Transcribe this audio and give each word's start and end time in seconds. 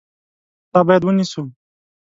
تا 0.71 0.79
باید 0.87 1.03
ونیسو! 1.05 1.41